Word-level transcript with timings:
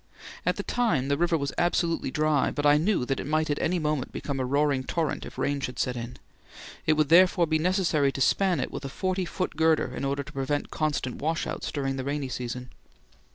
At 0.47 0.55
the 0.55 0.63
time 0.63 1.09
the 1.09 1.15
river 1.19 1.37
was 1.37 1.53
absolutely 1.59 2.09
dry, 2.09 2.49
but 2.49 2.65
I 2.65 2.77
knew 2.77 3.05
that 3.05 3.19
it 3.19 3.27
might 3.27 3.51
at 3.51 3.61
any 3.61 3.77
moment 3.77 4.11
become 4.11 4.39
a 4.39 4.45
roaring 4.45 4.83
torrent 4.83 5.27
if 5.27 5.37
rain 5.37 5.59
should 5.59 5.77
set 5.77 5.95
in; 5.95 6.17
it 6.87 6.93
would 6.93 7.09
therefore 7.09 7.45
be 7.45 7.59
necessary 7.59 8.11
to 8.13 8.19
span 8.19 8.59
it 8.59 8.71
with 8.71 8.83
a 8.83 8.89
forty 8.89 9.25
foot 9.25 9.55
girder 9.55 9.95
in 9.95 10.03
order 10.03 10.23
to 10.23 10.33
prevent 10.33 10.71
constant 10.71 11.17
"washouts" 11.17 11.71
during 11.71 11.97
the 11.97 12.03
rainy 12.03 12.29
season. 12.29 12.71